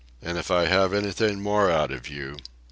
And 0.19 0.35
if 0.39 0.49
I 0.49 0.65
have 0.65 0.95
anything 0.95 1.39
more 1.43 1.69
out 1.69 1.91
of 1.91 2.07
you 2.09 2.37